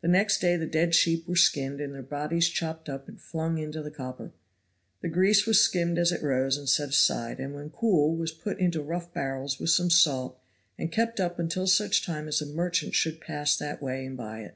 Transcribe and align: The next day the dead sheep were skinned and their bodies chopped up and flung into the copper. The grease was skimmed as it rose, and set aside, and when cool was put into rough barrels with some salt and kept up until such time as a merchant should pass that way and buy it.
The 0.00 0.08
next 0.08 0.38
day 0.38 0.56
the 0.56 0.64
dead 0.64 0.94
sheep 0.94 1.28
were 1.28 1.36
skinned 1.36 1.78
and 1.78 1.94
their 1.94 2.02
bodies 2.02 2.48
chopped 2.48 2.88
up 2.88 3.06
and 3.06 3.20
flung 3.20 3.58
into 3.58 3.82
the 3.82 3.90
copper. 3.90 4.32
The 5.02 5.10
grease 5.10 5.44
was 5.46 5.60
skimmed 5.62 5.98
as 5.98 6.10
it 6.10 6.22
rose, 6.22 6.56
and 6.56 6.66
set 6.66 6.88
aside, 6.88 7.38
and 7.38 7.52
when 7.54 7.68
cool 7.68 8.16
was 8.16 8.32
put 8.32 8.58
into 8.58 8.80
rough 8.80 9.12
barrels 9.12 9.60
with 9.60 9.68
some 9.68 9.90
salt 9.90 10.40
and 10.78 10.90
kept 10.90 11.20
up 11.20 11.38
until 11.38 11.66
such 11.66 12.02
time 12.02 12.28
as 12.28 12.40
a 12.40 12.46
merchant 12.46 12.94
should 12.94 13.20
pass 13.20 13.54
that 13.58 13.82
way 13.82 14.06
and 14.06 14.16
buy 14.16 14.40
it. 14.40 14.54